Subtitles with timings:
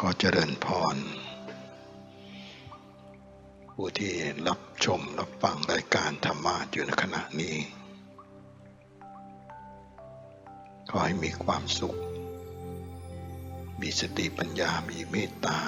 [0.00, 0.96] ขอเจริญพร
[3.70, 4.12] ผู้ที่
[4.48, 7.56] รับชมรับฟังรายการธรรมะอยู่ในขณะนี้
[10.90, 11.98] ขอให้มีความสุข
[13.80, 15.58] มีสติปัญญามีเมตตา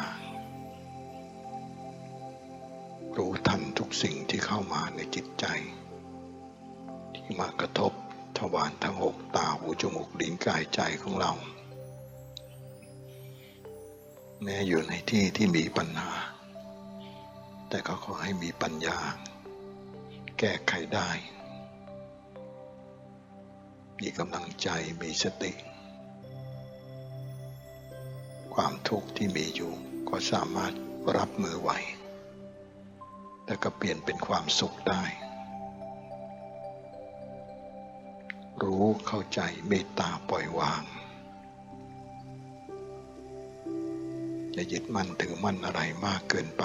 [3.16, 5.46] รู้ทันทุกสิ่งที่เข้ามาในจิตใจ
[7.15, 7.92] ที่มากระทบ
[8.38, 11.34] ทวารทั้งหกตาหูจมูกลิ้นกายใจของเรา
[14.42, 16.12] แม้อยู่ในที่ที่มีปัญหา
[17.69, 18.98] แต่ก็ขอให้มีปัญญา
[20.38, 21.10] แก้ไขได้
[23.98, 24.69] มีกำลังใจ
[25.02, 25.52] มีสติ
[28.54, 29.73] ความทุกข์ที่มีอยู่
[30.09, 30.74] ก็สามารถ
[31.16, 31.71] รับมือไหว
[33.45, 35.02] แต่ก็เปลี่ยนเป็นความสุขได้
[38.62, 40.82] รู้เข้าใจเมตตาปล่อยวาง
[44.52, 46.65] อย่ายึดมั่นถือมั่นอะไรมากเกินไป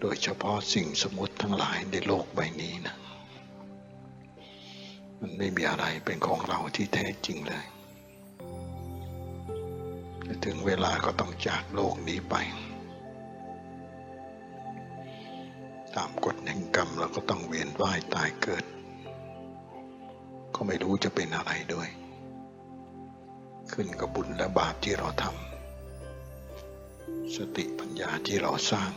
[0.00, 2.96] โดยเฉพาะสิ่งสมมติทั้งหลายในโลกใบนี้นะ
[5.20, 7.64] มันไม่มีอะไรเป็นของเราที่แท้จริงเลย
[10.44, 12.34] ถึงเวลาก็ต้องจากโลกนี้ไป
[15.96, 18.64] ตามกฎแห่งกรรมเราก็ต้องเวียนว่ายตายเกิด
[20.54, 21.88] ก็ไม่รู้จะเป็นอะไรด้วย
[23.72, 25.47] ขึ้นกับบุญและบาปที่เราทำ
[27.36, 28.92] สติปัญญาที่เราสร้าง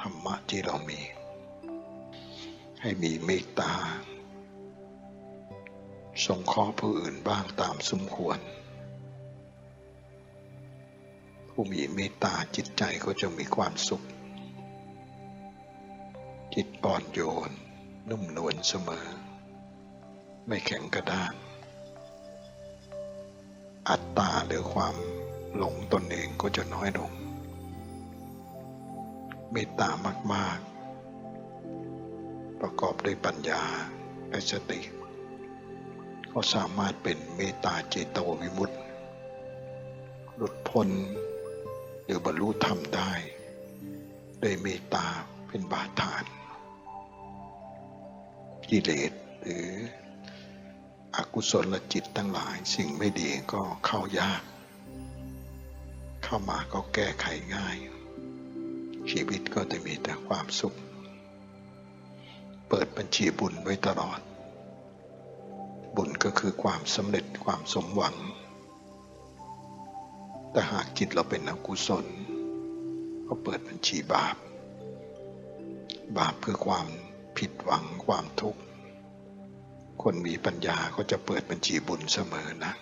[0.00, 1.00] ธรรมะที่เรามี
[2.80, 3.72] ให้มีเมตตา
[6.26, 8.38] สงเคราะห์ผู้อื่นบ้างตามสมควร
[11.48, 14.04] ผู้มีเมตตาจิตใจก็จะมีความสุข
[16.54, 17.50] จิตอ่อนโยน
[18.10, 19.06] นุ่มนวลเสมอ
[20.46, 21.32] ไม่แข็งกระด้าง
[23.88, 24.94] อัตตาหรือความ
[25.56, 27.12] หลงตนเองก็จะน้อยลง
[29.52, 29.90] เมตตา
[30.32, 30.58] มาก
[31.58, 33.62] ๆ ประกอบด้วยปัญญา
[34.28, 34.80] และสติ
[36.32, 38.76] ก็สามารถเป็นเมตตาเจโตวิมุตติ
[40.36, 40.88] หลุดพ้น
[42.04, 43.12] หรือบรรลุธรรมได้
[44.42, 45.06] ด้วยเมตตา
[45.48, 46.24] เป็นบาทาน
[48.68, 49.68] กิเลสหรือ
[51.16, 54.42] อกุศลจิตทั้งหลายสิ่งไม่ดีก็เข้ายาก
[56.34, 57.76] เข้ามาก็แก้ไขง่าย
[59.10, 60.78] ชีวิตก็จะมีแต่ความสุข
[62.68, 64.20] เปิดบัญชีบุญไว้ตลอด
[65.96, 68.16] บุญก็คือความสำเร็จความสมหวัง
[70.50, 72.06] แต่หากจิตเราเป็นอกุศล
[73.26, 74.36] ก็เปิดบัญชีบาป
[76.16, 76.86] บาปคือความ
[77.38, 78.60] ผิดหวังความทุกข์
[80.02, 82.74] คนมีปัญญาก็จะเปิดบัญชีบุญเสมอนะ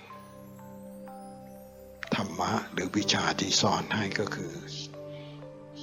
[2.14, 4.54] ธรรมะหรือวิชาที่สอนให้ก็คือ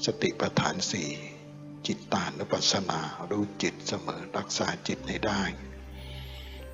[0.05, 1.09] สติปัฏฐานสี่
[1.87, 5.41] จิตตานุปัสสนารู้จิตเสมอรักษาจิตให้ได้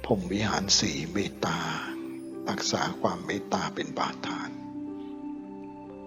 [0.06, 1.60] พรมวิหารสี่เมตตา
[2.50, 4.50] รักษาความเมตตาเป็นบาฐาน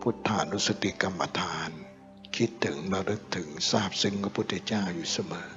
[0.01, 1.71] พุทธานุสติกรรมฐาน
[2.37, 5.51] คิดถึงระลึกถึงทราบซึ้งพระพุทธเจ้าอยู่เสมอ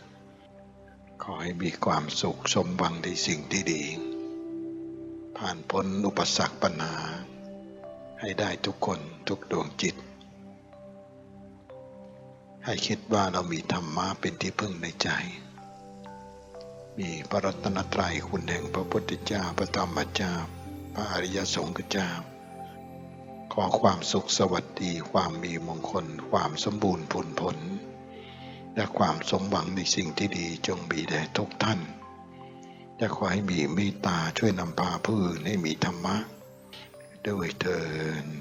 [1.23, 3.83] ขอให้มีความสุขสมหวังในสิ่งที่ดี
[5.37, 6.95] ผ่านพ้นอุปสรรคปัญหา
[8.19, 9.95] ให้ได้ทุกคนทุกดวงจิต
[12.65, 15.09] ให้คิดว่าเรามีธรรมะเป็นที่พึ่งในใจ
[16.97, 20.33] มีพระรัตนตรัยคุณแห่งพระพุทธเจ้าพระธรรมเจ้า
[20.93, 22.09] พระอริยสงฆ์เจ้า
[23.53, 27.57] ขอความสุขสวัสดีความมีมงคล ความสมบูรณ์ผลผล
[28.75, 31.79] และความสมหวังในสิ่งที่ดีจงมีแด่ทุกท่าน
[32.97, 36.17] และขอให้มีเมตตาช่วยนำพาผู้อื่นให้มีธรรมะ
[37.27, 37.79] ด้วยเถิ
[38.23, 38.38] ด